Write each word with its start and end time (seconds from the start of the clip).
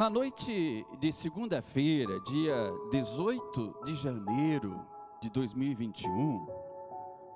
Na 0.00 0.08
noite 0.08 0.86
de 0.98 1.12
segunda-feira, 1.12 2.18
dia 2.20 2.72
18 2.90 3.84
de 3.84 3.94
janeiro 3.96 4.80
de 5.20 5.28
2021, 5.28 6.46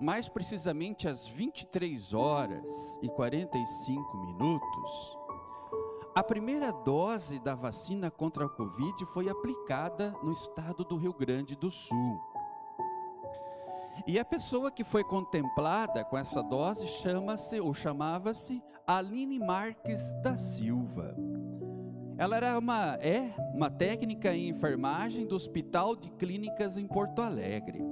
mais 0.01 0.31
precisamente 0.31 1.07
às 1.07 1.29
23 1.29 2.15
horas 2.15 2.99
e 3.03 3.09
45 3.11 4.17
minutos, 4.17 5.19
a 6.17 6.23
primeira 6.23 6.73
dose 6.73 7.39
da 7.39 7.55
vacina 7.55 8.11
contra 8.11 8.47
a 8.47 8.49
Covid 8.49 9.05
foi 9.13 9.29
aplicada 9.29 10.17
no 10.23 10.33
estado 10.33 10.85
do 10.85 10.97
Rio 10.97 11.13
Grande 11.13 11.55
do 11.55 11.71
Sul. 11.71 12.19
E 14.07 14.19
a 14.19 14.25
pessoa 14.25 14.73
que 14.73 14.85
foi 14.85 15.05
contemplada 15.05 16.03
com 16.03 16.17
essa 16.17 16.43
dose 16.43 16.87
chama-se 16.87 17.61
ou 17.61 17.75
chamava-se 17.75 18.63
Aline 18.87 19.39
Marques 19.39 20.15
da 20.23 20.39
Silva. 20.39 21.15
Ela 22.17 22.37
era 22.37 22.59
uma 22.59 22.95
é 22.95 23.35
uma 23.53 23.69
técnica 23.69 24.35
em 24.35 24.49
enfermagem 24.49 25.27
do 25.27 25.35
Hospital 25.35 25.97
de 25.97 26.11
Clínicas 26.11 26.77
em 26.77 26.87
Porto 26.87 27.21
Alegre. 27.21 27.83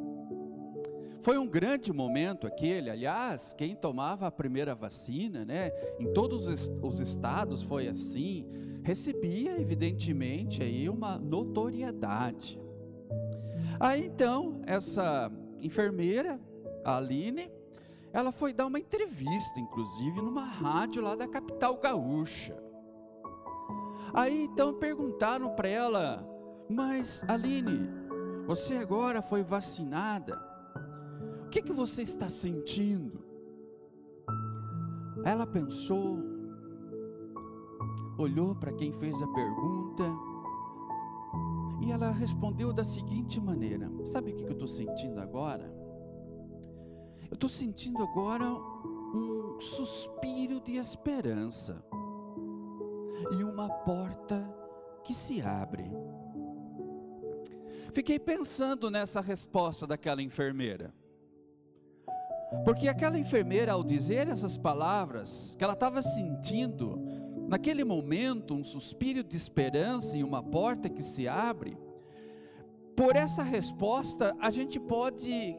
Foi 1.20 1.38
um 1.38 1.46
grande 1.46 1.92
momento 1.92 2.46
aquele, 2.46 2.90
aliás, 2.90 3.54
quem 3.56 3.76
tomava 3.76 4.26
a 4.26 4.30
primeira 4.30 4.74
vacina, 4.74 5.44
né, 5.44 5.70
em 5.98 6.12
todos 6.12 6.46
os 6.82 7.00
estados 7.00 7.62
foi 7.62 7.86
assim, 7.86 8.44
recebia 8.82 9.60
evidentemente 9.60 10.62
aí 10.62 10.88
uma 10.88 11.16
notoriedade. 11.18 12.60
Aí 13.78 14.06
então, 14.06 14.62
essa 14.66 15.30
enfermeira, 15.60 16.40
a 16.84 16.96
Aline, 16.96 17.50
ela 18.12 18.32
foi 18.32 18.52
dar 18.52 18.66
uma 18.66 18.78
entrevista, 18.78 19.58
inclusive, 19.58 20.20
numa 20.20 20.44
rádio 20.44 21.00
lá 21.02 21.14
da 21.14 21.28
capital 21.28 21.76
gaúcha. 21.78 22.71
Aí 24.14 24.44
então 24.44 24.74
perguntaram 24.74 25.54
para 25.54 25.68
ela: 25.68 26.26
Mas 26.68 27.24
Aline, 27.28 27.88
você 28.46 28.76
agora 28.76 29.22
foi 29.22 29.42
vacinada? 29.42 30.40
O 31.46 31.48
que, 31.48 31.62
que 31.62 31.72
você 31.72 32.02
está 32.02 32.28
sentindo? 32.28 33.24
Ela 35.24 35.46
pensou, 35.46 36.18
olhou 38.18 38.54
para 38.54 38.72
quem 38.72 38.92
fez 38.92 39.22
a 39.22 39.26
pergunta 39.28 40.04
e 41.80 41.90
ela 41.90 42.10
respondeu 42.10 42.72
da 42.72 42.84
seguinte 42.84 43.40
maneira: 43.40 43.90
Sabe 44.04 44.32
o 44.32 44.36
que 44.36 44.44
eu 44.44 44.52
estou 44.52 44.68
sentindo 44.68 45.20
agora? 45.20 45.72
Eu 47.30 47.34
estou 47.34 47.48
sentindo 47.48 48.02
agora 48.02 48.44
um 48.44 49.58
suspiro 49.58 50.60
de 50.60 50.76
esperança 50.76 51.82
e 53.30 53.44
uma 53.44 53.68
porta 53.68 54.42
que 55.04 55.14
se 55.14 55.40
abre. 55.40 55.90
Fiquei 57.92 58.18
pensando 58.18 58.90
nessa 58.90 59.20
resposta 59.20 59.86
daquela 59.86 60.22
enfermeira. 60.22 60.94
Porque 62.64 62.88
aquela 62.88 63.18
enfermeira, 63.18 63.72
ao 63.72 63.82
dizer 63.82 64.28
essas 64.28 64.56
palavras, 64.58 65.54
que 65.56 65.64
ela 65.64 65.72
estava 65.72 66.02
sentindo, 66.02 66.98
naquele 67.48 67.84
momento, 67.84 68.54
um 68.54 68.64
suspiro 68.64 69.22
de 69.22 69.36
esperança 69.36 70.16
e 70.16 70.24
uma 70.24 70.42
porta 70.42 70.88
que 70.88 71.02
se 71.02 71.26
abre, 71.26 71.76
por 72.96 73.16
essa 73.16 73.42
resposta, 73.42 74.36
a 74.38 74.50
gente 74.50 74.78
pode 74.78 75.58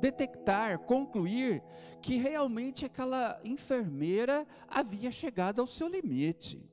detectar, 0.00 0.78
concluir 0.78 1.62
que 2.00 2.16
realmente 2.16 2.86
aquela 2.86 3.40
enfermeira 3.44 4.46
havia 4.68 5.10
chegado 5.10 5.60
ao 5.60 5.66
seu 5.66 5.88
limite. 5.88 6.64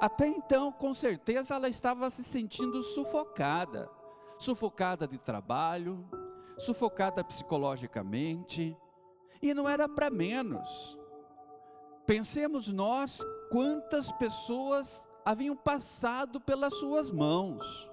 Até 0.00 0.26
então, 0.26 0.72
com 0.72 0.94
certeza, 0.94 1.54
ela 1.54 1.68
estava 1.68 2.08
se 2.08 2.24
sentindo 2.24 2.82
sufocada. 2.82 3.90
Sufocada 4.38 5.06
de 5.06 5.18
trabalho, 5.18 6.08
sufocada 6.56 7.22
psicologicamente, 7.22 8.74
e 9.42 9.52
não 9.52 9.68
era 9.68 9.86
para 9.86 10.08
menos. 10.08 10.98
Pensemos 12.06 12.68
nós 12.68 13.20
quantas 13.50 14.10
pessoas 14.12 15.04
haviam 15.24 15.54
passado 15.54 16.40
pelas 16.40 16.74
suas 16.74 17.10
mãos, 17.10 17.90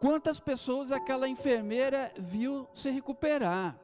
quantas 0.00 0.38
pessoas 0.38 0.92
aquela 0.92 1.28
enfermeira 1.28 2.12
viu 2.16 2.68
se 2.72 2.90
recuperar, 2.90 3.78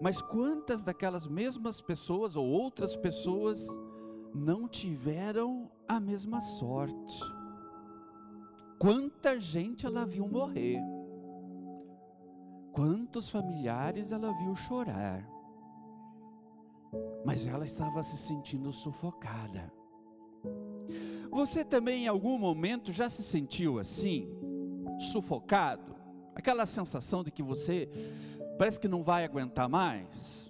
mas 0.00 0.22
quantas 0.22 0.82
daquelas 0.82 1.26
mesmas 1.26 1.80
pessoas 1.80 2.36
ou 2.36 2.46
outras 2.46 2.96
pessoas 2.96 3.66
não 4.34 4.68
tiveram 4.68 5.70
a 5.86 5.98
mesma 5.98 6.40
sorte. 6.40 7.22
Quanta 8.78 9.38
gente 9.38 9.84
ela 9.84 10.06
viu 10.06 10.26
morrer, 10.26 10.80
quantos 12.72 13.28
familiares 13.28 14.10
ela 14.10 14.32
viu 14.38 14.54
chorar, 14.54 15.28
mas 17.24 17.46
ela 17.46 17.64
estava 17.64 18.02
se 18.02 18.16
sentindo 18.16 18.72
sufocada. 18.72 19.70
Você 21.30 21.64
também 21.64 22.04
em 22.04 22.08
algum 22.08 22.38
momento 22.38 22.92
já 22.92 23.08
se 23.08 23.22
sentiu 23.22 23.78
assim, 23.78 24.28
sufocado? 25.12 25.94
Aquela 26.34 26.64
sensação 26.64 27.22
de 27.22 27.30
que 27.30 27.42
você 27.42 27.88
parece 28.56 28.80
que 28.80 28.88
não 28.88 29.02
vai 29.02 29.24
aguentar 29.24 29.68
mais? 29.68 30.49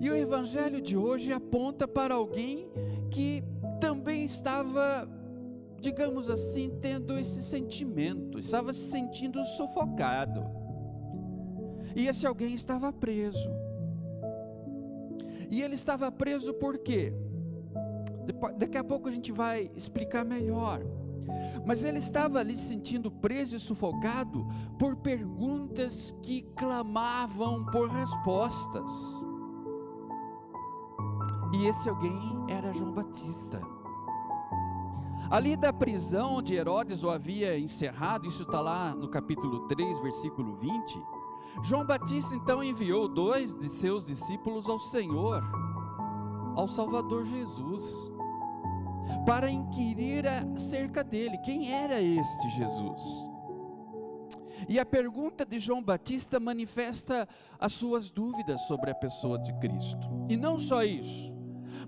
E 0.00 0.08
o 0.10 0.16
evangelho 0.16 0.80
de 0.80 0.96
hoje 0.96 1.32
aponta 1.32 1.88
para 1.88 2.14
alguém 2.14 2.70
que 3.10 3.42
também 3.80 4.24
estava, 4.24 5.08
digamos 5.80 6.30
assim, 6.30 6.78
tendo 6.80 7.18
esse 7.18 7.42
sentimento, 7.42 8.38
estava 8.38 8.72
se 8.72 8.90
sentindo 8.90 9.42
sufocado. 9.44 10.44
E 11.96 12.06
esse 12.06 12.26
alguém 12.26 12.54
estava 12.54 12.92
preso. 12.92 13.50
E 15.50 15.62
ele 15.62 15.74
estava 15.74 16.12
preso 16.12 16.54
por 16.54 16.78
quê? 16.78 17.12
Daqui 18.56 18.76
a 18.76 18.84
pouco 18.84 19.08
a 19.08 19.12
gente 19.12 19.32
vai 19.32 19.70
explicar 19.74 20.24
melhor. 20.24 20.80
Mas 21.66 21.82
ele 21.82 21.98
estava 21.98 22.38
ali 22.38 22.54
se 22.54 22.68
sentindo 22.68 23.10
preso 23.10 23.56
e 23.56 23.60
sufocado 23.60 24.46
por 24.78 24.96
perguntas 24.96 26.14
que 26.22 26.42
clamavam 26.56 27.64
por 27.66 27.88
respostas. 27.88 28.92
E 31.52 31.66
esse 31.66 31.88
alguém 31.88 32.44
era 32.48 32.72
João 32.72 32.92
Batista. 32.92 33.60
Ali 35.30 35.56
da 35.56 35.72
prisão 35.72 36.36
onde 36.36 36.54
Herodes 36.54 37.02
o 37.02 37.10
havia 37.10 37.58
encerrado, 37.58 38.26
isso 38.26 38.42
está 38.42 38.60
lá 38.60 38.94
no 38.94 39.08
capítulo 39.08 39.68
3, 39.68 39.98
versículo 40.00 40.56
20. 40.56 41.02
João 41.62 41.84
Batista 41.84 42.34
então 42.34 42.62
enviou 42.62 43.08
dois 43.08 43.54
de 43.58 43.68
seus 43.68 44.04
discípulos 44.04 44.68
ao 44.68 44.78
Senhor, 44.78 45.42
ao 46.56 46.66
Salvador 46.66 47.26
Jesus, 47.26 48.10
para 49.26 49.50
inquirir 49.50 50.26
acerca 50.26 51.04
dele: 51.04 51.36
quem 51.38 51.72
era 51.72 52.00
este 52.00 52.48
Jesus? 52.50 53.28
E 54.68 54.78
a 54.78 54.84
pergunta 54.84 55.44
de 55.44 55.58
João 55.58 55.82
Batista 55.82 56.40
manifesta 56.40 57.28
as 57.58 57.72
suas 57.72 58.10
dúvidas 58.10 58.62
sobre 58.66 58.90
a 58.90 58.94
pessoa 58.94 59.38
de 59.38 59.52
Cristo. 59.58 60.08
E 60.28 60.36
não 60.36 60.58
só 60.58 60.82
isso, 60.82 61.37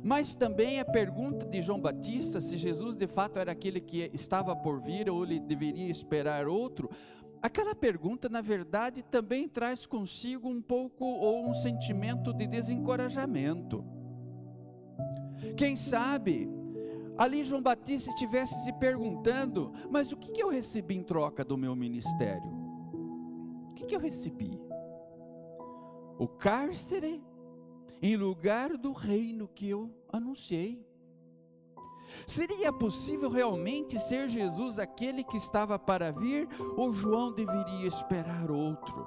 mas 0.03 0.35
também 0.35 0.81
a 0.81 0.85
pergunta 0.85 1.47
de 1.47 1.61
João 1.61 1.81
Batista, 1.81 2.41
se 2.41 2.57
Jesus 2.57 2.97
de 2.97 3.07
fato 3.07 3.39
era 3.39 3.53
aquele 3.53 3.81
que 3.81 4.11
estava 4.13 4.55
por 4.57 4.81
vir 4.81 5.11
ou 5.11 5.25
ele 5.25 5.41
deveria 5.41 5.91
esperar 5.91 6.47
outro, 6.47 6.91
aquela 7.43 7.75
pergunta, 7.75 8.29
na 8.29 8.41
verdade, 8.41 9.03
também 9.03 9.49
traz 9.49 9.87
consigo 9.87 10.49
um 10.49 10.61
pouco 10.61 11.05
ou 11.05 11.49
um 11.49 11.55
sentimento 11.55 12.33
de 12.33 12.47
desencorajamento. 12.47 13.85
Quem 15.57 15.77
sabe, 15.77 16.49
ali 17.17 17.45
João 17.45 17.63
Batista 17.63 18.11
estivesse 18.11 18.65
se 18.65 18.73
perguntando: 18.75 19.73
mas 19.91 20.13
o 20.13 20.17
que, 20.17 20.33
que 20.33 20.43
eu 20.43 20.49
recebi 20.49 20.97
em 20.97 21.03
troca 21.03 21.45
do 21.45 21.57
meu 21.57 21.75
ministério? 21.75 22.51
O 23.71 23.75
que, 23.75 23.87
que 23.87 23.95
eu 23.95 24.01
recebi? 24.01 24.61
O 26.19 26.29
cárcere 26.29 27.23
em 28.03 28.17
lugar 28.17 28.77
do 28.77 28.93
reino 28.93 29.49
que 29.49 29.69
eu 29.69 29.91
anunciei. 30.13 30.85
Seria 32.27 32.73
possível 32.73 33.31
realmente 33.31 33.99
ser 33.99 34.29
Jesus 34.29 34.79
aquele 34.79 35.23
que 35.23 35.37
estava 35.37 35.79
para 35.79 36.11
vir, 36.11 36.49
ou 36.77 36.93
João 36.93 37.33
deveria 37.33 37.87
esperar 37.87 38.51
outro? 38.51 39.07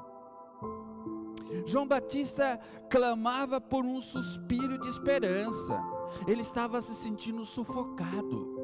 João 1.66 1.88
Batista 1.88 2.60
clamava 2.90 3.60
por 3.62 3.84
um 3.86 4.02
suspiro 4.02 4.78
de 4.80 4.88
esperança, 4.88 5.80
ele 6.28 6.42
estava 6.42 6.82
se 6.82 6.96
sentindo 6.96 7.46
sufocado, 7.46 8.58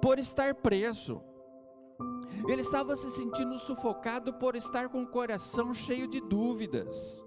por 0.00 0.18
estar 0.18 0.54
preso, 0.54 1.20
ele 2.48 2.62
estava 2.62 2.96
se 2.96 3.10
sentindo 3.10 3.58
sufocado 3.58 4.32
por 4.34 4.56
estar 4.56 4.88
com 4.88 5.02
o 5.02 5.06
coração 5.06 5.74
cheio 5.74 6.08
de 6.08 6.20
dúvidas. 6.20 7.24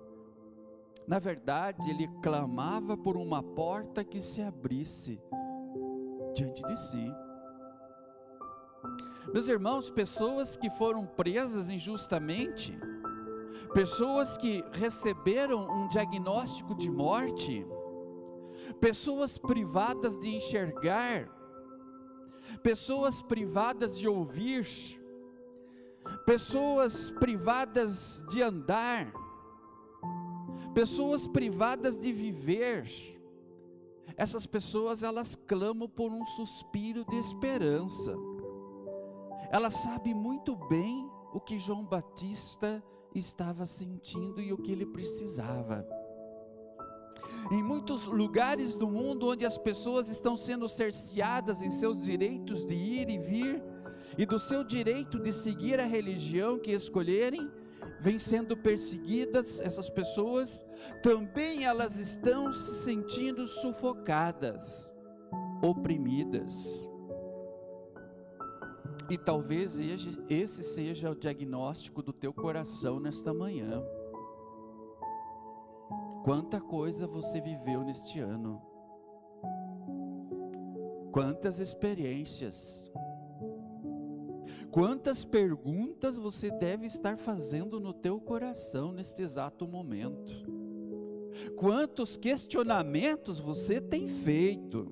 Na 1.07 1.19
verdade, 1.19 1.89
ele 1.89 2.07
clamava 2.21 2.97
por 2.97 3.15
uma 3.15 3.43
porta 3.43 4.03
que 4.03 4.19
se 4.19 4.41
abrisse. 4.41 5.21
diante 6.33 6.61
de 6.63 6.75
si. 6.77 7.13
Meus 9.33 9.47
irmãos, 9.47 9.89
pessoas 9.89 10.57
que 10.57 10.69
foram 10.69 11.05
presas 11.05 11.69
injustamente, 11.69 12.77
pessoas 13.73 14.37
que 14.37 14.63
receberam 14.71 15.67
um 15.67 15.87
diagnóstico 15.87 16.75
de 16.75 16.89
morte, 16.89 17.65
pessoas 18.79 19.37
privadas 19.37 20.19
de 20.19 20.35
enxergar, 20.35 21.29
pessoas 22.61 23.21
privadas 23.21 23.97
de 23.97 24.07
ouvir, 24.07 24.67
pessoas 26.25 27.11
privadas 27.11 28.23
de 28.29 28.41
andar, 28.41 29.11
pessoas 30.75 31.25
privadas 31.25 31.97
de 31.97 32.11
viver. 32.11 32.85
Essas 34.17 34.45
pessoas 34.45 35.03
elas 35.03 35.35
clamam 35.47 35.87
por 35.87 36.11
um 36.11 36.25
suspiro 36.25 37.05
de 37.05 37.15
esperança. 37.15 38.13
Ela 39.49 39.71
sabe 39.71 40.13
muito 40.13 40.53
bem 40.67 41.09
o 41.33 41.39
que 41.39 41.57
João 41.57 41.85
Batista 41.85 42.83
estava 43.13 43.65
sentindo 43.65 44.41
e 44.41 44.51
o 44.51 44.57
que 44.57 44.71
ele 44.71 44.85
precisava. 44.85 45.87
Em 47.49 47.63
muitos 47.63 48.05
lugares 48.07 48.75
do 48.75 48.87
mundo 48.87 49.29
onde 49.29 49.45
as 49.45 49.57
pessoas 49.57 50.09
estão 50.09 50.35
sendo 50.35 50.67
cerceadas 50.67 51.61
em 51.61 51.69
seus 51.69 52.03
direitos 52.03 52.65
de 52.65 52.75
ir 52.75 53.09
e 53.09 53.17
vir 53.17 53.63
e 54.17 54.25
do 54.25 54.37
seu 54.37 54.63
direito 54.63 55.19
de 55.19 55.31
seguir 55.31 55.79
a 55.79 55.85
religião 55.85 56.59
que 56.59 56.71
escolherem, 56.71 57.49
vêm 57.99 58.19
sendo 58.19 58.55
perseguidas 58.55 59.59
essas 59.59 59.89
pessoas, 59.89 60.65
também 61.01 61.65
elas 61.65 61.97
estão 61.97 62.51
se 62.53 62.83
sentindo 62.83 63.47
sufocadas, 63.47 64.89
oprimidas. 65.61 66.89
E 69.09 69.17
talvez 69.17 69.77
esse 70.29 70.63
seja 70.63 71.11
o 71.11 71.15
diagnóstico 71.15 72.01
do 72.01 72.11
teu 72.11 72.33
coração 72.33 72.99
nesta 72.99 73.33
manhã. 73.33 73.83
Quanta 76.23 76.59
coisa 76.59 77.05
você 77.05 77.39
viveu 77.39 77.83
neste 77.83 78.19
ano. 78.19 78.59
Quantas 81.11 81.59
experiências. 81.59 82.91
Quantas 84.75 85.23
perguntas 85.23 86.17
você 86.17 86.51
deve 86.51 86.85
estar 86.85 87.15
fazendo 87.15 87.79
no 87.79 87.93
teu 87.93 88.19
coração 88.19 88.91
neste 88.91 89.21
exato 89.21 89.65
momento. 89.65 90.33
Quantos 91.55 92.17
questionamentos 92.17 93.39
você 93.39 93.79
tem 93.79 94.05
feito. 94.05 94.91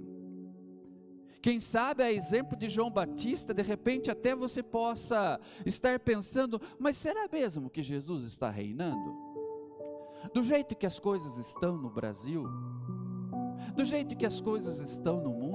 Quem 1.42 1.60
sabe, 1.60 2.02
a 2.02 2.10
exemplo 2.10 2.56
de 2.56 2.70
João 2.70 2.90
Batista, 2.90 3.54
de 3.54 3.62
repente 3.62 4.10
até 4.10 4.34
você 4.34 4.64
possa 4.64 5.38
estar 5.66 6.00
pensando: 6.00 6.62
mas 6.80 6.96
será 6.96 7.28
mesmo 7.30 7.70
que 7.70 7.84
Jesus 7.84 8.24
está 8.24 8.50
reinando? 8.50 9.14
Do 10.34 10.44
jeito 10.44 10.78
que 10.78 10.86
as 10.86 10.98
coisas 10.98 11.36
estão 11.36 11.76
no 11.76 11.90
Brasil, 11.90 12.46
do 13.76 13.84
jeito 13.84 14.16
que 14.16 14.26
as 14.26 14.40
coisas 14.40 14.80
estão 14.80 15.20
no 15.20 15.32
mundo, 15.32 15.53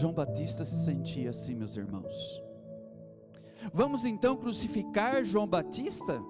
João 0.00 0.14
Batista 0.14 0.64
se 0.64 0.82
sentia 0.82 1.28
assim, 1.28 1.54
meus 1.54 1.76
irmãos. 1.76 2.42
Vamos 3.70 4.06
então 4.06 4.34
crucificar 4.34 5.22
João 5.22 5.46
Batista 5.46 6.22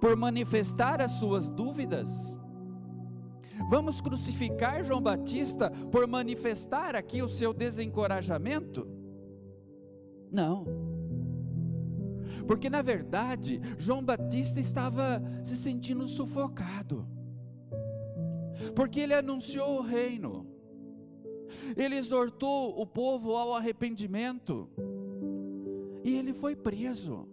por 0.00 0.16
manifestar 0.16 1.00
as 1.00 1.12
suas 1.12 1.48
dúvidas? 1.48 2.36
Vamos 3.70 4.00
crucificar 4.00 4.82
João 4.82 5.00
Batista 5.00 5.70
por 5.70 6.04
manifestar 6.08 6.96
aqui 6.96 7.22
o 7.22 7.28
seu 7.28 7.54
desencorajamento? 7.54 8.88
Não. 10.32 10.66
Porque 12.44 12.68
na 12.68 12.82
verdade, 12.82 13.60
João 13.78 14.04
Batista 14.04 14.58
estava 14.58 15.22
se 15.44 15.54
sentindo 15.54 16.08
sufocado. 16.08 17.06
Porque 18.74 18.98
ele 18.98 19.14
anunciou 19.14 19.78
o 19.78 19.82
reino. 19.82 20.52
Ele 21.76 21.96
exortou 21.96 22.80
o 22.80 22.86
povo 22.86 23.34
ao 23.36 23.54
arrependimento. 23.54 24.68
E 26.04 26.14
ele 26.16 26.32
foi 26.32 26.54
preso. 26.54 27.28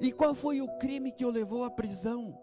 E 0.00 0.10
qual 0.12 0.34
foi 0.34 0.60
o 0.60 0.78
crime 0.78 1.12
que 1.12 1.24
o 1.24 1.30
levou 1.30 1.64
à 1.64 1.70
prisão? 1.70 2.38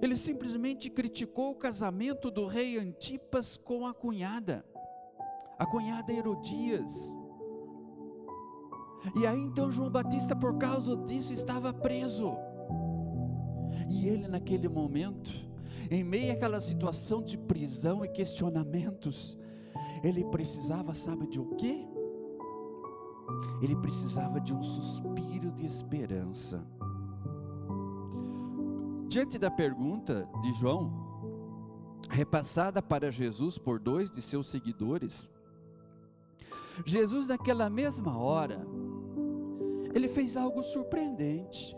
Ele 0.00 0.16
simplesmente 0.16 0.88
criticou 0.88 1.50
o 1.50 1.56
casamento 1.56 2.30
do 2.30 2.46
rei 2.46 2.78
Antipas 2.78 3.56
com 3.56 3.86
a 3.86 3.92
cunhada, 3.92 4.64
a 5.58 5.66
cunhada 5.66 6.12
Herodias. 6.12 6.94
E 9.16 9.26
aí 9.26 9.40
então 9.40 9.72
João 9.72 9.90
Batista, 9.90 10.36
por 10.36 10.56
causa 10.56 10.96
disso, 10.96 11.32
estava 11.32 11.72
preso. 11.72 12.32
E 13.88 14.08
ele, 14.08 14.28
naquele 14.28 14.68
momento, 14.68 15.47
em 15.90 16.02
meio 16.04 16.32
àquela 16.32 16.60
situação 16.60 17.22
de 17.22 17.36
prisão 17.36 18.04
e 18.04 18.08
questionamentos, 18.08 19.38
ele 20.02 20.24
precisava, 20.24 20.94
sabe 20.94 21.26
de 21.26 21.40
o 21.40 21.56
quê? 21.56 21.86
Ele 23.60 23.76
precisava 23.76 24.40
de 24.40 24.54
um 24.54 24.62
suspiro 24.62 25.50
de 25.52 25.66
esperança. 25.66 26.64
Diante 29.08 29.38
da 29.38 29.50
pergunta 29.50 30.28
de 30.42 30.52
João, 30.52 31.08
repassada 32.10 32.82
para 32.82 33.10
Jesus 33.10 33.58
por 33.58 33.78
dois 33.78 34.10
de 34.10 34.20
seus 34.22 34.48
seguidores, 34.48 35.30
Jesus, 36.84 37.26
naquela 37.26 37.68
mesma 37.68 38.16
hora, 38.18 38.66
ele 39.94 40.08
fez 40.08 40.36
algo 40.36 40.62
surpreendente. 40.62 41.77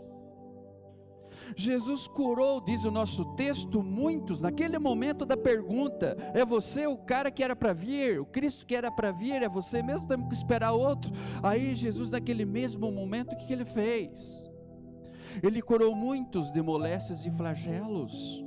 Jesus 1.55 2.07
curou, 2.07 2.61
diz 2.61 2.83
o 2.83 2.91
nosso 2.91 3.25
texto, 3.35 3.83
muitos, 3.83 4.41
naquele 4.41 4.77
momento 4.79 5.25
da 5.25 5.37
pergunta: 5.37 6.15
é 6.33 6.43
você 6.45 6.87
o 6.87 6.97
cara 6.97 7.31
que 7.31 7.43
era 7.43 7.55
para 7.55 7.73
vir, 7.73 8.19
o 8.19 8.25
Cristo 8.25 8.65
que 8.65 8.75
era 8.75 8.91
para 8.91 9.11
vir, 9.11 9.41
é 9.41 9.49
você 9.49 9.81
mesmo, 9.81 10.07
temos 10.07 10.27
que 10.27 10.35
esperar 10.35 10.71
outro. 10.71 11.11
Aí 11.43 11.75
Jesus, 11.75 12.09
naquele 12.09 12.45
mesmo 12.45 12.91
momento, 12.91 13.33
o 13.33 13.37
que, 13.37 13.45
que 13.45 13.53
ele 13.53 13.65
fez? 13.65 14.49
Ele 15.41 15.61
curou 15.61 15.95
muitos 15.95 16.51
de 16.51 16.61
moléstias 16.61 17.25
e 17.25 17.31
flagelos. 17.31 18.43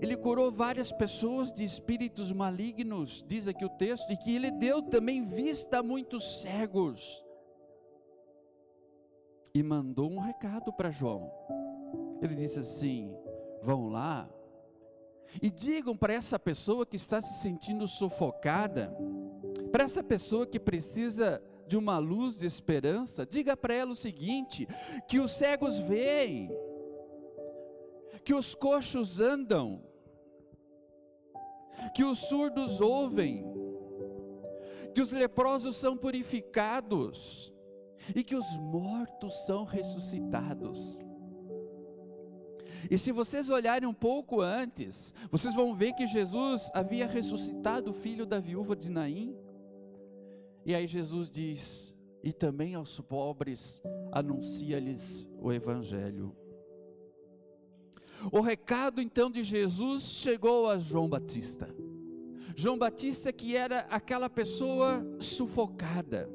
Ele 0.00 0.16
curou 0.16 0.52
várias 0.52 0.92
pessoas 0.92 1.50
de 1.50 1.64
espíritos 1.64 2.30
malignos, 2.30 3.24
diz 3.26 3.48
aqui 3.48 3.64
o 3.64 3.70
texto, 3.70 4.10
e 4.12 4.16
que 4.16 4.34
ele 4.34 4.50
deu 4.50 4.82
também 4.82 5.24
vista 5.24 5.78
a 5.78 5.82
muitos 5.82 6.42
cegos. 6.42 7.24
E 9.54 9.62
mandou 9.62 10.10
um 10.10 10.20
recado 10.20 10.72
para 10.72 10.90
João. 10.90 11.32
Ele 12.20 12.34
disse 12.34 12.58
assim: 12.60 13.14
vão 13.62 13.88
lá 13.88 14.28
e 15.42 15.50
digam 15.50 15.96
para 15.96 16.14
essa 16.14 16.38
pessoa 16.38 16.86
que 16.86 16.96
está 16.96 17.20
se 17.20 17.42
sentindo 17.42 17.86
sufocada, 17.86 18.94
para 19.70 19.84
essa 19.84 20.02
pessoa 20.02 20.46
que 20.46 20.58
precisa 20.58 21.42
de 21.66 21.76
uma 21.76 21.98
luz 21.98 22.38
de 22.38 22.46
esperança, 22.46 23.26
diga 23.26 23.56
para 23.56 23.74
ela 23.74 23.92
o 23.92 23.96
seguinte: 23.96 24.66
que 25.06 25.20
os 25.20 25.32
cegos 25.32 25.78
veem, 25.80 26.50
que 28.24 28.34
os 28.34 28.54
coxos 28.54 29.20
andam, 29.20 29.82
que 31.94 32.04
os 32.04 32.18
surdos 32.18 32.80
ouvem, 32.80 33.44
que 34.94 35.02
os 35.02 35.12
leprosos 35.12 35.76
são 35.76 35.96
purificados 35.96 37.52
e 38.14 38.24
que 38.24 38.34
os 38.34 38.56
mortos 38.56 39.46
são 39.46 39.64
ressuscitados. 39.64 40.98
E 42.90 42.96
se 42.96 43.12
vocês 43.12 43.48
olharem 43.48 43.88
um 43.88 43.94
pouco 43.94 44.40
antes, 44.40 45.14
vocês 45.30 45.54
vão 45.54 45.74
ver 45.74 45.92
que 45.94 46.06
Jesus 46.06 46.70
havia 46.74 47.06
ressuscitado 47.06 47.90
o 47.90 47.94
filho 47.94 48.24
da 48.24 48.38
viúva 48.38 48.76
de 48.76 48.90
Naim. 48.90 49.36
E 50.64 50.74
aí 50.74 50.86
Jesus 50.86 51.30
diz: 51.30 51.94
e 52.22 52.32
também 52.32 52.74
aos 52.74 53.00
pobres 53.00 53.80
anuncia-lhes 54.12 55.28
o 55.40 55.52
Evangelho. 55.52 56.34
O 58.32 58.40
recado 58.40 59.00
então 59.00 59.30
de 59.30 59.44
Jesus 59.44 60.02
chegou 60.02 60.68
a 60.68 60.78
João 60.78 61.08
Batista. 61.08 61.68
João 62.56 62.76
Batista, 62.76 63.32
que 63.32 63.56
era 63.56 63.80
aquela 63.88 64.28
pessoa 64.28 65.06
sufocada, 65.20 66.28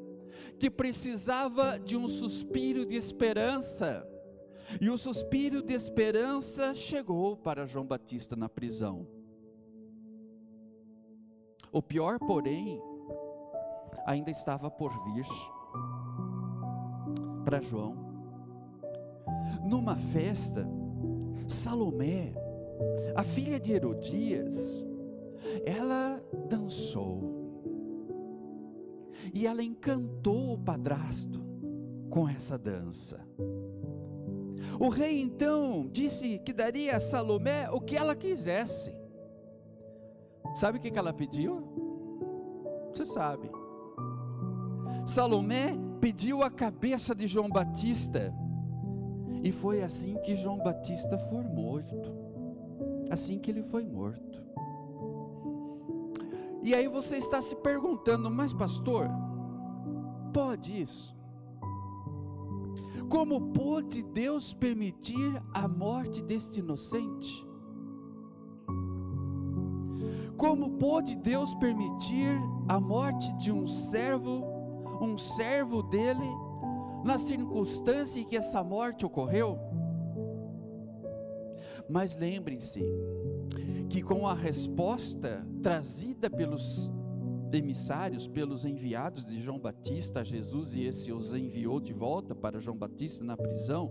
que 0.58 0.70
precisava 0.70 1.78
de 1.78 1.96
um 1.96 2.08
suspiro 2.08 2.86
de 2.86 2.96
esperança, 2.96 4.08
e 4.80 4.88
o 4.90 4.96
suspiro 4.98 5.62
de 5.62 5.72
esperança 5.72 6.74
chegou 6.74 7.36
para 7.36 7.66
João 7.66 7.86
Batista 7.86 8.34
na 8.36 8.48
prisão. 8.48 9.06
O 11.72 11.82
pior, 11.82 12.18
porém, 12.18 12.80
ainda 14.06 14.30
estava 14.30 14.70
por 14.70 14.92
vir 15.04 15.26
para 17.44 17.60
João. 17.60 17.96
Numa 19.64 19.96
festa, 19.96 20.66
Salomé, 21.48 22.32
a 23.14 23.22
filha 23.22 23.58
de 23.58 23.72
Herodias, 23.72 24.86
ela 25.64 26.22
dançou. 26.48 27.32
E 29.32 29.46
ela 29.46 29.62
encantou 29.62 30.54
o 30.54 30.58
padrasto 30.58 31.42
com 32.10 32.28
essa 32.28 32.56
dança. 32.56 33.26
O 34.78 34.88
rei 34.88 35.20
então 35.20 35.88
disse 35.90 36.38
que 36.38 36.52
daria 36.52 36.96
a 36.96 37.00
Salomé 37.00 37.68
o 37.70 37.80
que 37.80 37.96
ela 37.96 38.14
quisesse. 38.14 38.94
Sabe 40.54 40.78
o 40.78 40.80
que 40.80 40.96
ela 40.96 41.12
pediu? 41.12 41.62
Você 42.92 43.04
sabe. 43.04 43.50
Salomé 45.06 45.72
pediu 46.00 46.42
a 46.42 46.50
cabeça 46.50 47.14
de 47.14 47.26
João 47.26 47.48
Batista. 47.48 48.32
E 49.42 49.52
foi 49.52 49.82
assim 49.82 50.16
que 50.22 50.36
João 50.36 50.58
Batista 50.58 51.18
foi 51.18 51.44
morto. 51.44 52.14
Assim 53.10 53.38
que 53.38 53.50
ele 53.50 53.62
foi 53.62 53.84
morto. 53.84 54.42
E 56.62 56.74
aí 56.74 56.88
você 56.88 57.18
está 57.18 57.42
se 57.42 57.54
perguntando, 57.56 58.30
mas 58.30 58.54
pastor, 58.54 59.10
pode 60.32 60.80
isso? 60.80 61.14
Como 63.08 63.52
pôde 63.52 64.02
Deus 64.02 64.52
permitir 64.54 65.42
a 65.52 65.68
morte 65.68 66.22
deste 66.22 66.60
inocente? 66.60 67.46
Como 70.36 70.78
pôde 70.78 71.14
Deus 71.16 71.54
permitir 71.54 72.38
a 72.68 72.80
morte 72.80 73.32
de 73.38 73.52
um 73.52 73.66
servo, 73.66 74.44
um 75.00 75.16
servo 75.16 75.82
dele, 75.82 76.28
na 77.04 77.18
circunstância 77.18 78.18
em 78.18 78.24
que 78.24 78.36
essa 78.36 78.62
morte 78.62 79.06
ocorreu? 79.06 79.58
Mas 81.88 82.16
lembrem-se 82.16 82.82
que 83.88 84.02
com 84.02 84.26
a 84.26 84.34
resposta 84.34 85.46
trazida 85.62 86.28
pelos 86.28 86.90
emissários, 87.54 88.26
pelos 88.26 88.64
enviados 88.64 89.24
de 89.24 89.40
João 89.40 89.58
Batista 89.58 90.24
Jesus, 90.24 90.74
e 90.74 90.82
esse 90.82 91.12
os 91.12 91.32
enviou 91.32 91.80
de 91.80 91.92
volta 91.92 92.34
para 92.34 92.60
João 92.60 92.76
Batista 92.76 93.24
na 93.24 93.36
prisão. 93.36 93.90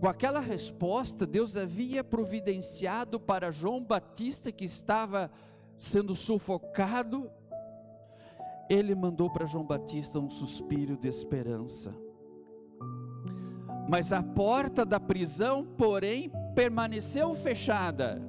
Com 0.00 0.08
aquela 0.08 0.40
resposta, 0.40 1.26
Deus 1.26 1.56
havia 1.56 2.04
providenciado 2.04 3.18
para 3.18 3.50
João 3.50 3.82
Batista, 3.82 4.52
que 4.52 4.64
estava 4.64 5.30
sendo 5.78 6.14
sufocado, 6.14 7.30
ele 8.68 8.94
mandou 8.94 9.30
para 9.30 9.46
João 9.46 9.64
Batista 9.64 10.18
um 10.18 10.30
suspiro 10.30 10.96
de 10.96 11.08
esperança. 11.08 11.94
Mas 13.88 14.12
a 14.12 14.22
porta 14.22 14.84
da 14.84 14.98
prisão, 14.98 15.64
porém, 15.64 16.30
permaneceu 16.54 17.34
fechada. 17.34 18.22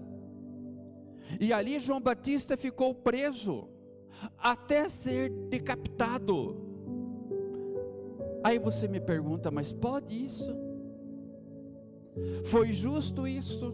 E 1.40 1.54
ali 1.54 1.80
João 1.80 2.02
Batista 2.02 2.58
ficou 2.58 2.94
preso 2.94 3.70
até 4.38 4.88
ser 4.90 5.30
decapitado. 5.50 6.56
Aí 8.44 8.60
você 8.60 8.88
me 8.88 9.00
pergunta, 9.00 9.50
mas 9.50 9.74
pode 9.74 10.26
isso? 10.26 10.56
Foi 12.46 12.72
justo 12.72 13.28
isso? 13.28 13.74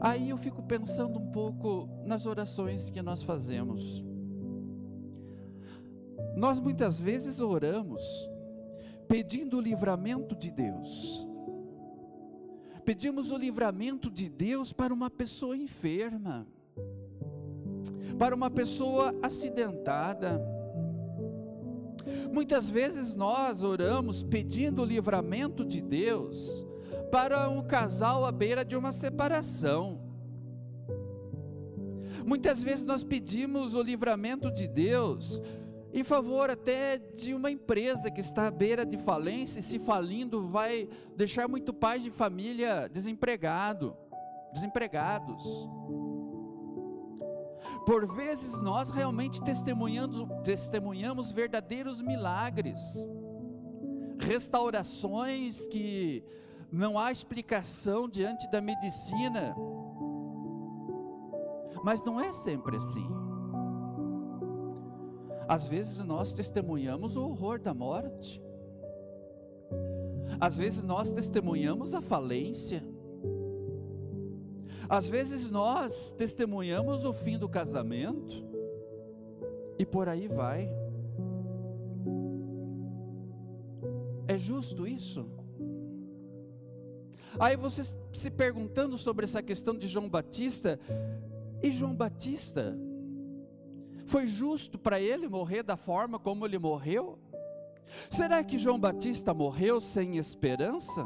Aí 0.00 0.30
eu 0.30 0.36
fico 0.36 0.62
pensando 0.62 1.18
um 1.18 1.32
pouco 1.32 1.88
nas 2.04 2.26
orações 2.26 2.90
que 2.90 3.02
nós 3.02 3.22
fazemos. 3.22 4.04
Nós 6.36 6.60
muitas 6.60 7.00
vezes 7.00 7.40
oramos 7.40 8.04
pedindo 9.08 9.56
o 9.56 9.60
livramento 9.60 10.36
de 10.36 10.50
Deus. 10.50 11.26
Pedimos 12.84 13.30
o 13.30 13.36
livramento 13.36 14.10
de 14.10 14.28
Deus 14.28 14.72
para 14.72 14.94
uma 14.94 15.10
pessoa 15.10 15.56
enferma 15.56 16.46
para 18.16 18.34
uma 18.34 18.50
pessoa 18.50 19.14
acidentada. 19.22 20.40
Muitas 22.32 22.68
vezes 22.68 23.14
nós 23.14 23.62
oramos 23.62 24.22
pedindo 24.22 24.82
o 24.82 24.84
livramento 24.84 25.64
de 25.64 25.80
Deus 25.80 26.66
para 27.10 27.48
um 27.48 27.62
casal 27.62 28.24
à 28.24 28.32
beira 28.32 28.64
de 28.64 28.76
uma 28.76 28.92
separação. 28.92 30.00
Muitas 32.24 32.62
vezes 32.62 32.84
nós 32.84 33.02
pedimos 33.02 33.74
o 33.74 33.82
livramento 33.82 34.50
de 34.50 34.68
Deus 34.68 35.40
em 35.92 36.04
favor 36.04 36.50
até 36.50 36.98
de 36.98 37.32
uma 37.32 37.50
empresa 37.50 38.10
que 38.10 38.20
está 38.20 38.46
à 38.46 38.50
beira 38.50 38.84
de 38.84 38.98
falência 38.98 39.60
e 39.60 39.62
se 39.62 39.78
falindo 39.78 40.46
vai 40.46 40.88
deixar 41.16 41.48
muito 41.48 41.72
pais 41.72 42.02
de 42.02 42.10
família 42.10 42.88
desempregado, 42.88 43.96
desempregados. 44.52 45.42
Por 47.86 48.06
vezes 48.06 48.56
nós 48.60 48.90
realmente 48.90 49.42
testemunhamos, 49.42 50.28
testemunhamos 50.44 51.30
verdadeiros 51.30 52.00
milagres, 52.02 52.78
restaurações 54.18 55.66
que 55.68 56.22
não 56.70 56.98
há 56.98 57.10
explicação 57.10 58.08
diante 58.08 58.50
da 58.50 58.60
medicina, 58.60 59.56
mas 61.82 62.02
não 62.02 62.20
é 62.20 62.32
sempre 62.32 62.76
assim. 62.76 63.08
Às 65.48 65.66
vezes 65.66 66.04
nós 66.04 66.34
testemunhamos 66.34 67.16
o 67.16 67.24
horror 67.24 67.58
da 67.58 67.72
morte, 67.72 68.42
às 70.38 70.56
vezes 70.56 70.82
nós 70.82 71.10
testemunhamos 71.10 71.94
a 71.94 72.02
falência, 72.02 72.84
às 74.88 75.08
vezes 75.08 75.50
nós 75.50 76.12
testemunhamos 76.12 77.04
o 77.04 77.12
fim 77.12 77.38
do 77.38 77.48
casamento 77.48 78.46
e 79.78 79.84
por 79.84 80.08
aí 80.08 80.26
vai. 80.26 80.68
É 84.26 84.36
justo 84.38 84.86
isso? 84.86 85.28
Aí 87.38 87.56
você 87.56 87.82
se 88.12 88.30
perguntando 88.30 88.98
sobre 88.98 89.24
essa 89.24 89.42
questão 89.42 89.76
de 89.76 89.86
João 89.86 90.08
Batista, 90.08 90.80
e 91.62 91.70
João 91.70 91.94
Batista, 91.94 92.76
foi 94.06 94.26
justo 94.26 94.78
para 94.78 95.00
ele 95.00 95.28
morrer 95.28 95.62
da 95.62 95.76
forma 95.76 96.18
como 96.18 96.44
ele 96.46 96.58
morreu? 96.58 97.18
Será 98.10 98.42
que 98.42 98.58
João 98.58 98.78
Batista 98.78 99.32
morreu 99.32 99.80
sem 99.80 100.16
esperança? 100.16 101.02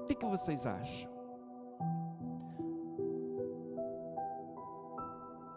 O 0.00 0.06
que, 0.06 0.14
que 0.14 0.26
vocês 0.26 0.66
acham? 0.66 1.13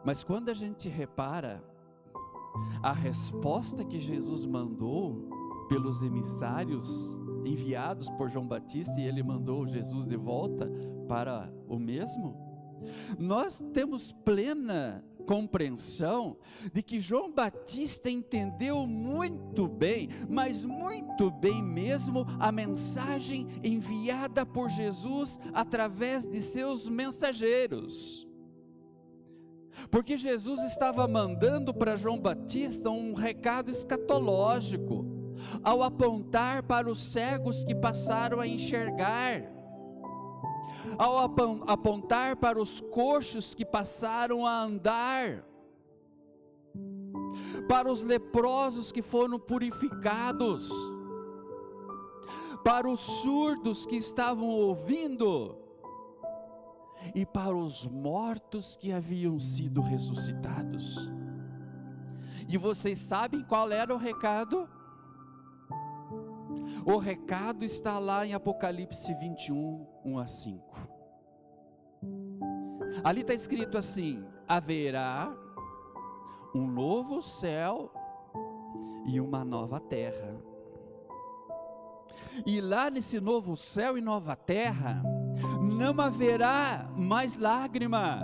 Mas 0.08 0.24
quando 0.24 0.48
a 0.48 0.54
gente 0.54 0.88
repara 0.88 1.62
a 2.82 2.94
resposta 2.94 3.84
que 3.84 4.00
Jesus 4.00 4.46
mandou 4.46 5.28
pelos 5.68 6.02
emissários 6.02 7.14
enviados 7.44 8.10
por 8.12 8.30
João 8.30 8.48
Batista 8.48 8.98
e 9.02 9.04
ele 9.04 9.22
mandou 9.22 9.68
Jesus 9.68 10.08
de 10.08 10.16
volta 10.16 10.72
para 11.10 11.52
o 11.68 11.78
mesmo, 11.78 12.38
nós 13.20 13.62
temos 13.74 14.14
plena 14.24 15.04
compreensão 15.26 16.38
de 16.74 16.82
que 16.82 17.02
João 17.02 17.30
Batista 17.30 18.10
entendeu 18.10 18.88
muito 18.88 19.68
bem, 19.68 20.08
mas 20.30 20.64
muito 20.64 21.30
bem 21.30 21.62
mesmo, 21.62 22.26
a 22.40 22.50
mensagem 22.50 23.46
enviada 23.62 24.46
por 24.46 24.70
Jesus 24.70 25.38
através 25.54 26.26
de 26.26 26.42
seus 26.42 26.88
mensageiros. 26.88 28.26
Porque 29.90 30.18
Jesus 30.18 30.62
estava 30.64 31.08
mandando 31.08 31.74
para 31.74 31.96
João 31.96 32.20
Batista 32.20 32.90
um 32.90 33.14
recado 33.14 33.70
escatológico, 33.70 35.06
ao 35.64 35.84
apontar 35.84 36.64
para 36.64 36.90
os 36.90 37.02
cegos 37.04 37.64
que 37.64 37.76
passaram 37.76 38.40
a 38.40 38.48
enxergar, 38.48 39.44
ao 40.98 41.20
apontar 41.68 42.36
para 42.38 42.60
os 42.60 42.82
coxos 42.82 43.54
que 43.54 43.66
passaram 43.66 44.46
a 44.46 44.64
andar, 44.64 45.46
para 47.68 47.92
os 47.92 48.04
leprosos 48.04 48.92
que 48.92 49.02
foram 49.02 49.40
purificados, 49.40 50.70
para 52.64 52.90
os 52.90 53.00
surdos 53.00 53.86
que 53.86 53.96
estavam 53.96 54.48
ouvindo, 54.48 55.56
e 57.14 57.26
para 57.26 57.56
os 57.56 57.86
mortos 57.86 58.76
que 58.76 58.92
haviam 58.92 59.40
sido 59.40 59.82
ressuscitados. 59.82 61.12
E 62.48 62.58
vocês 62.58 62.98
sabem 63.00 63.44
qual 63.44 63.72
era 63.72 63.94
o 63.94 63.98
recado? 63.98 64.70
O 66.86 66.98
recado 66.98 67.66
está 67.66 68.00
lá 68.00 68.26
em 68.26 68.34
Apocalipse 68.34 69.14
21, 69.16 69.86
1 70.06 70.20
a 70.20 70.28
5. 70.28 70.78
Ali 73.04 73.22
está 73.22 73.34
escrito 73.34 73.78
assim: 73.78 74.26
haverá 74.48 75.36
um 76.56 76.66
novo 76.66 77.22
céu 77.22 77.92
e 79.06 79.20
uma 79.20 79.44
nova 79.44 79.80
terra. 79.80 80.36
E 82.46 82.62
lá 82.62 82.90
nesse 82.90 83.20
novo 83.20 83.56
céu 83.56 83.98
e 83.98 84.02
nova 84.02 84.36
terra, 84.36 85.04
não 85.68 86.00
haverá 86.02 86.90
mais 86.96 87.38
lágrima, 87.38 88.22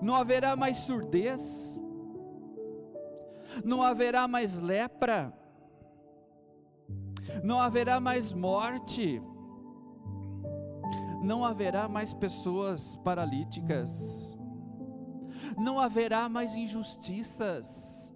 não 0.00 0.14
haverá 0.14 0.56
mais 0.56 0.78
surdez, 0.78 1.80
não 3.64 3.82
haverá 3.82 4.26
mais 4.26 4.58
lepra, 4.58 5.32
não 7.42 7.60
haverá 7.60 8.00
mais 8.00 8.32
morte, 8.32 9.22
não 11.22 11.44
haverá 11.44 11.88
mais 11.88 12.12
pessoas 12.12 12.96
paralíticas, 13.04 14.38
não 15.56 15.78
haverá 15.78 16.28
mais 16.28 16.54
injustiças. 16.54 18.12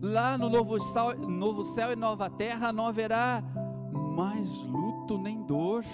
Lá 0.00 0.36
no 0.36 0.48
novo 0.48 0.80
céu, 0.80 1.16
novo 1.16 1.64
céu 1.64 1.92
e 1.92 1.96
nova 1.96 2.28
terra 2.28 2.72
não 2.72 2.86
haverá 2.86 3.42
mais 4.16 4.50
luto 5.06 5.18
nem 5.18 5.40
dor. 5.42 5.84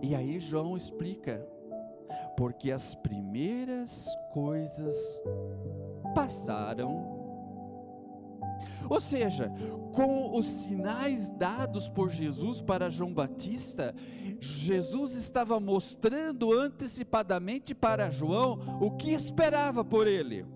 E 0.00 0.14
aí 0.14 0.40
João 0.40 0.76
explica: 0.76 1.46
porque 2.36 2.70
as 2.72 2.94
primeiras 2.94 4.08
coisas 4.32 4.96
passaram. 6.14 7.18
Ou 8.88 9.00
seja, 9.02 9.52
com 9.92 10.38
os 10.38 10.46
sinais 10.46 11.28
dados 11.28 11.90
por 11.90 12.08
Jesus 12.10 12.62
para 12.62 12.88
João 12.88 13.12
Batista, 13.12 13.94
Jesus 14.40 15.14
estava 15.14 15.60
mostrando 15.60 16.52
antecipadamente 16.52 17.74
para 17.74 18.10
João 18.10 18.58
o 18.80 18.92
que 18.92 19.12
esperava 19.12 19.84
por 19.84 20.06
ele 20.06 20.46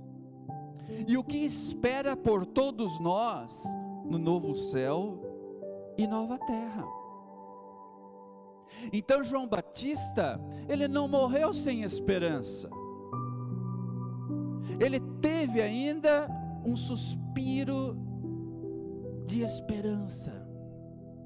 e 1.06 1.18
o 1.18 1.24
que 1.24 1.38
espera 1.38 2.16
por 2.16 2.46
todos 2.46 2.98
nós 3.00 3.64
no 4.06 4.18
novo 4.18 4.54
céu 4.54 5.32
e 5.98 6.06
nova 6.06 6.38
terra. 6.38 7.01
Então 8.92 9.22
João 9.22 9.46
Batista, 9.46 10.40
ele 10.68 10.88
não 10.88 11.06
morreu 11.08 11.52
sem 11.52 11.82
esperança. 11.82 12.68
Ele 14.80 15.00
teve 15.20 15.60
ainda 15.60 16.28
um 16.64 16.76
suspiro 16.76 17.96
de 19.26 19.42
esperança, 19.42 20.32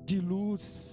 de 0.05 0.21
luz. 0.21 0.93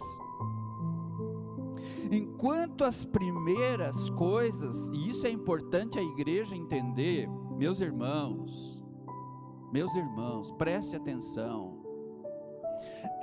Enquanto 2.12 2.84
as 2.84 3.04
primeiras 3.04 4.10
coisas, 4.12 4.90
e 4.90 5.10
isso 5.10 5.26
é 5.26 5.32
importante 5.32 5.98
a 5.98 6.04
igreja 6.04 6.56
entender, 6.56 7.28
meus 7.58 7.82
irmãos, 7.82 8.84
meus 9.72 9.96
irmãos, 9.96 10.52
preste 10.52 10.96
atenção. 10.96 11.73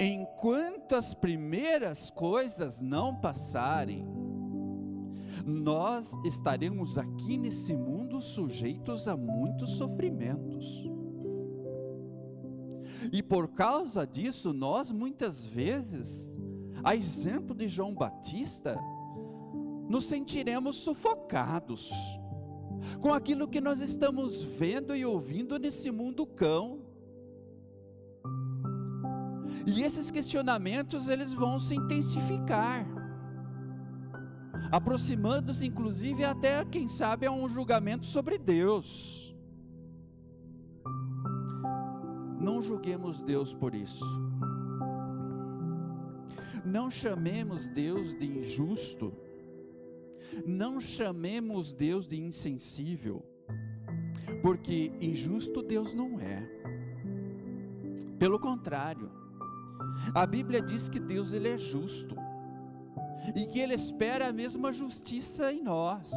Enquanto 0.02 0.94
as 0.94 1.12
primeiras 1.12 2.08
coisas 2.10 2.80
não 2.80 3.14
passarem, 3.14 4.02
nós 5.44 6.12
estaremos 6.24 6.96
aqui 6.96 7.36
nesse 7.36 7.76
mundo 7.76 8.22
sujeitos 8.22 9.06
a 9.06 9.14
muitos 9.14 9.72
sofrimentos. 9.72 10.88
E 13.12 13.22
por 13.22 13.48
causa 13.48 14.06
disso, 14.06 14.54
nós 14.54 14.90
muitas 14.90 15.44
vezes, 15.44 16.32
a 16.82 16.96
exemplo 16.96 17.54
de 17.54 17.68
João 17.68 17.94
Batista, 17.94 18.78
nos 19.86 20.06
sentiremos 20.06 20.76
sufocados 20.76 21.90
com 23.00 23.12
aquilo 23.12 23.48
que 23.48 23.60
nós 23.60 23.80
estamos 23.80 24.42
vendo 24.42 24.96
e 24.96 25.04
ouvindo 25.04 25.58
nesse 25.58 25.90
mundo 25.90 26.24
cão. 26.24 26.89
E 29.66 29.82
esses 29.82 30.10
questionamentos 30.10 31.08
eles 31.08 31.34
vão 31.34 31.60
se 31.60 31.74
intensificar, 31.74 32.86
aproximando-se 34.70 35.66
inclusive 35.66 36.24
até 36.24 36.64
quem 36.64 36.88
sabe 36.88 37.26
a 37.26 37.32
um 37.32 37.48
julgamento 37.48 38.06
sobre 38.06 38.38
Deus. 38.38 39.34
Não 42.40 42.62
julguemos 42.62 43.20
Deus 43.20 43.52
por 43.52 43.74
isso. 43.74 44.04
Não 46.64 46.90
chamemos 46.90 47.66
Deus 47.66 48.16
de 48.18 48.26
injusto. 48.26 49.12
Não 50.46 50.80
chamemos 50.80 51.72
Deus 51.72 52.08
de 52.08 52.18
insensível. 52.18 53.22
Porque 54.42 54.92
injusto 55.00 55.62
Deus 55.62 55.92
não 55.92 56.18
é. 56.18 56.48
Pelo 58.18 58.38
contrário, 58.38 59.10
a 60.14 60.26
Bíblia 60.26 60.60
diz 60.60 60.88
que 60.88 60.98
Deus 60.98 61.32
ele 61.32 61.48
é 61.48 61.58
justo 61.58 62.16
e 63.34 63.46
que 63.46 63.60
ele 63.60 63.74
espera 63.74 64.28
a 64.28 64.32
mesma 64.32 64.72
justiça 64.72 65.52
em 65.52 65.62
nós. 65.62 66.10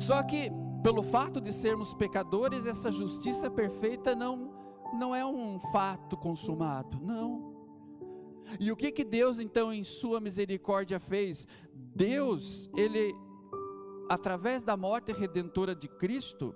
Só 0.00 0.22
que 0.22 0.50
pelo 0.82 1.02
fato 1.02 1.40
de 1.40 1.52
sermos 1.52 1.92
pecadores, 1.94 2.66
essa 2.66 2.90
justiça 2.90 3.50
perfeita 3.50 4.14
não 4.14 4.58
não 4.92 5.14
é 5.14 5.24
um 5.24 5.60
fato 5.70 6.16
consumado, 6.16 6.98
não. 7.00 7.54
E 8.58 8.72
o 8.72 8.76
que 8.76 8.90
que 8.90 9.04
Deus 9.04 9.38
então 9.38 9.72
em 9.72 9.84
sua 9.84 10.20
misericórdia 10.20 10.98
fez? 10.98 11.46
Deus, 11.72 12.68
ele 12.76 13.14
através 14.08 14.64
da 14.64 14.76
morte 14.76 15.12
redentora 15.12 15.72
de 15.74 15.86
Cristo, 15.86 16.52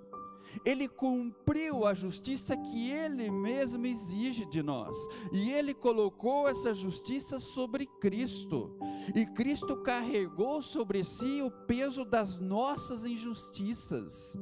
ele 0.63 0.87
cumpriu 0.87 1.85
a 1.85 1.93
justiça 1.93 2.55
que 2.55 2.89
ele 2.89 3.29
mesmo 3.29 3.85
exige 3.85 4.45
de 4.45 4.61
nós. 4.61 4.97
E 5.31 5.51
ele 5.51 5.73
colocou 5.73 6.47
essa 6.47 6.73
justiça 6.73 7.39
sobre 7.39 7.85
Cristo. 7.99 8.77
E 9.13 9.25
Cristo 9.25 9.77
carregou 9.83 10.61
sobre 10.61 11.03
si 11.03 11.41
o 11.41 11.51
peso 11.51 12.05
das 12.05 12.39
nossas 12.39 13.05
injustiças. 13.05 14.37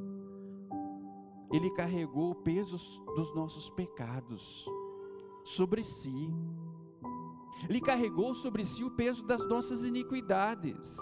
Ele 1.51 1.69
carregou 1.71 2.31
o 2.31 2.35
peso 2.35 2.77
dos 3.15 3.33
nossos 3.35 3.69
pecados 3.69 4.65
sobre 5.43 5.83
si. 5.83 6.29
Ele 7.69 7.79
carregou 7.79 8.33
sobre 8.33 8.65
si 8.65 8.83
o 8.83 8.91
peso 8.91 9.23
das 9.23 9.47
nossas 9.47 9.83
iniquidades. 9.83 10.97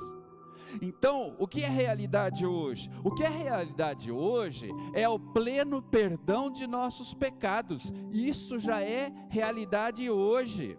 Então, 0.82 1.36
o 1.40 1.48
que 1.48 1.64
é 1.64 1.70
realidade 1.70 2.46
hoje? 2.46 2.90
O 3.04 3.12
que 3.12 3.24
é 3.24 3.28
realidade 3.28 4.12
hoje 4.12 4.70
é 4.94 5.08
o 5.10 5.20
pleno 5.20 5.82
perdão 5.82 6.52
de 6.52 6.68
nossos 6.68 7.14
pecados. 7.14 7.92
Isso 8.12 8.60
já 8.60 8.82
é 8.82 9.12
realidade 9.30 10.10
hoje. 10.10 10.78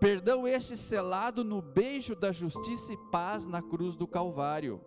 Perdão 0.00 0.46
este 0.46 0.76
selado 0.76 1.42
no 1.42 1.60
beijo 1.60 2.14
da 2.14 2.32
justiça 2.32 2.92
e 2.92 2.96
paz 3.10 3.46
na 3.46 3.62
cruz 3.62 3.96
do 3.96 4.06
Calvário. 4.06 4.80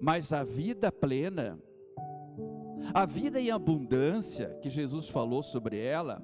Mas 0.00 0.32
a 0.32 0.44
vida 0.44 0.92
plena, 0.92 1.58
a 2.94 3.04
vida 3.04 3.40
em 3.40 3.50
abundância 3.50 4.58
que 4.62 4.70
Jesus 4.70 5.08
falou 5.08 5.42
sobre 5.42 5.78
ela, 5.78 6.22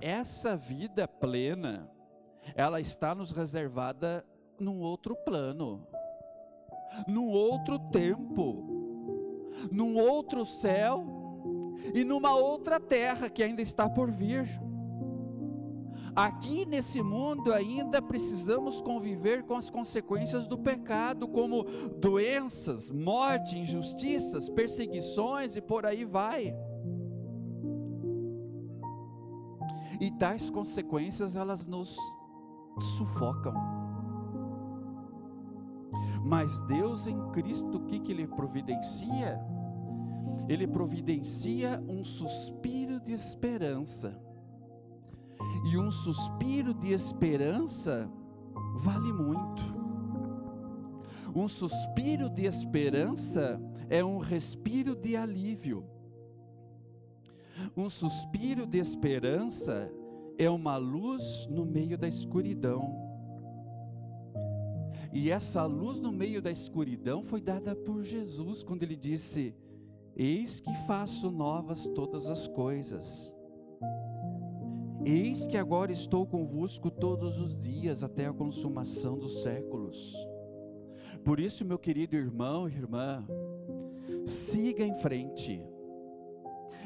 essa 0.00 0.56
vida 0.56 1.06
plena, 1.06 1.90
ela 2.54 2.80
está 2.80 3.14
nos 3.14 3.30
reservada 3.32 4.24
num 4.60 4.80
outro 4.80 5.16
plano, 5.16 5.86
num 7.08 7.30
outro 7.30 7.78
tempo, 7.78 8.64
num 9.72 9.98
outro 9.98 10.44
céu 10.44 11.04
e 11.94 12.04
numa 12.04 12.36
outra 12.36 12.78
terra 12.78 13.30
que 13.30 13.42
ainda 13.42 13.62
está 13.62 13.88
por 13.88 14.10
vir. 14.10 14.46
Aqui 16.14 16.66
nesse 16.66 17.00
mundo 17.02 17.52
ainda 17.52 18.02
precisamos 18.02 18.82
conviver 18.82 19.44
com 19.44 19.54
as 19.54 19.70
consequências 19.70 20.46
do 20.46 20.58
pecado, 20.58 21.26
como 21.26 21.64
doenças, 21.98 22.90
morte, 22.90 23.58
injustiças, 23.58 24.48
perseguições 24.48 25.56
e 25.56 25.62
por 25.62 25.86
aí 25.86 26.04
vai. 26.04 26.54
E 30.00 30.10
tais 30.10 30.50
consequências 30.50 31.36
elas 31.36 31.64
nos 31.64 31.96
sufocam. 32.96 33.79
Mas 36.24 36.60
Deus 36.60 37.06
em 37.06 37.18
Cristo, 37.30 37.78
o 37.78 37.86
que, 37.86 38.00
que 38.00 38.12
Ele 38.12 38.26
providencia? 38.26 39.40
Ele 40.48 40.66
providencia 40.66 41.82
um 41.88 42.04
suspiro 42.04 43.00
de 43.00 43.12
esperança 43.12 44.20
e 45.64 45.76
um 45.76 45.90
suspiro 45.90 46.74
de 46.74 46.92
esperança 46.92 48.10
vale 48.76 49.12
muito. 49.12 49.62
Um 51.34 51.46
suspiro 51.46 52.28
de 52.28 52.44
esperança 52.44 53.60
é 53.88 54.04
um 54.04 54.18
respiro 54.18 54.96
de 54.96 55.16
alívio. 55.16 55.84
Um 57.76 57.88
suspiro 57.88 58.66
de 58.66 58.78
esperança 58.78 59.90
é 60.38 60.48
uma 60.48 60.76
luz 60.76 61.46
no 61.50 61.64
meio 61.64 61.96
da 61.98 62.08
escuridão. 62.08 63.09
E 65.12 65.30
essa 65.30 65.64
luz 65.64 65.98
no 65.98 66.12
meio 66.12 66.40
da 66.40 66.50
escuridão 66.50 67.22
foi 67.22 67.40
dada 67.40 67.74
por 67.74 68.02
Jesus 68.02 68.62
quando 68.62 68.82
ele 68.82 68.96
disse: 68.96 69.54
Eis 70.16 70.60
que 70.60 70.72
faço 70.86 71.30
novas 71.30 71.86
todas 71.88 72.28
as 72.28 72.46
coisas. 72.46 73.34
Eis 75.04 75.46
que 75.46 75.56
agora 75.56 75.90
estou 75.90 76.26
convosco 76.26 76.90
todos 76.90 77.38
os 77.38 77.56
dias 77.56 78.04
até 78.04 78.26
a 78.26 78.32
consumação 78.32 79.18
dos 79.18 79.42
séculos. 79.42 80.14
Por 81.24 81.40
isso, 81.40 81.64
meu 81.64 81.78
querido 81.78 82.16
irmão 82.16 82.68
e 82.68 82.72
irmã, 82.72 83.26
siga 84.26 84.84
em 84.84 84.94
frente. 84.94 85.62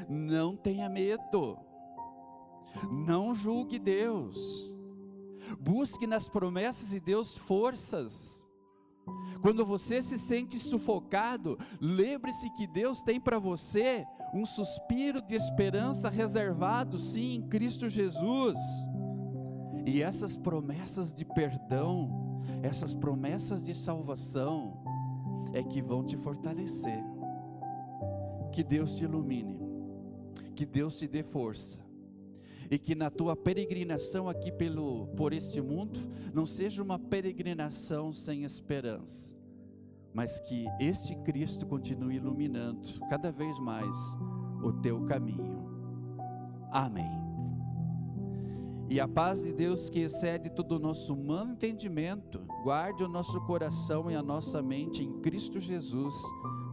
Não 0.08 0.56
tenha 0.56 0.88
medo. 0.88 1.58
Não 2.90 3.34
julgue 3.34 3.78
Deus. 3.78 4.74
Busque 5.60 6.06
nas 6.06 6.28
promessas 6.28 6.90
de 6.90 7.00
Deus 7.00 7.36
forças. 7.36 8.44
Quando 9.42 9.66
você 9.66 10.00
se 10.00 10.18
sente 10.18 10.58
sufocado, 10.58 11.58
lembre-se 11.80 12.48
que 12.50 12.66
Deus 12.66 13.02
tem 13.02 13.20
para 13.20 13.38
você 13.38 14.06
um 14.32 14.46
suspiro 14.46 15.20
de 15.20 15.34
esperança 15.34 16.08
reservado, 16.08 16.98
sim, 16.98 17.34
em 17.34 17.48
Cristo 17.48 17.88
Jesus. 17.88 18.58
E 19.84 20.00
essas 20.00 20.34
promessas 20.34 21.12
de 21.12 21.26
perdão, 21.26 22.40
essas 22.62 22.94
promessas 22.94 23.66
de 23.66 23.74
salvação, 23.74 24.82
é 25.52 25.62
que 25.62 25.82
vão 25.82 26.02
te 26.02 26.16
fortalecer. 26.16 27.04
Que 28.50 28.64
Deus 28.64 28.96
te 28.96 29.04
ilumine, 29.04 29.60
que 30.56 30.64
Deus 30.64 30.96
te 30.98 31.06
dê 31.06 31.22
força 31.22 31.83
e 32.70 32.78
que 32.78 32.94
na 32.94 33.10
tua 33.10 33.36
peregrinação 33.36 34.28
aqui 34.28 34.50
pelo 34.50 35.06
por 35.16 35.32
este 35.32 35.60
mundo 35.60 36.00
não 36.32 36.46
seja 36.46 36.82
uma 36.82 36.98
peregrinação 36.98 38.12
sem 38.12 38.44
esperança, 38.44 39.34
mas 40.12 40.40
que 40.40 40.66
este 40.80 41.14
Cristo 41.16 41.66
continue 41.66 42.16
iluminando 42.16 43.00
cada 43.08 43.30
vez 43.30 43.58
mais 43.58 43.96
o 44.62 44.72
teu 44.72 45.04
caminho. 45.04 45.64
Amém. 46.70 47.24
E 48.88 49.00
a 49.00 49.08
paz 49.08 49.42
de 49.42 49.52
Deus 49.52 49.88
que 49.88 50.00
excede 50.00 50.50
todo 50.50 50.72
o 50.72 50.78
nosso 50.78 51.14
humano 51.14 51.52
entendimento, 51.52 52.40
guarde 52.62 53.02
o 53.02 53.08
nosso 53.08 53.40
coração 53.42 54.10
e 54.10 54.14
a 54.14 54.22
nossa 54.22 54.62
mente 54.62 55.02
em 55.02 55.20
Cristo 55.20 55.58
Jesus 55.58 56.14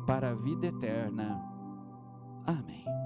para 0.06 0.32
a 0.32 0.36
vida 0.36 0.68
eterna. 0.68 1.42
Amém. 2.46 3.01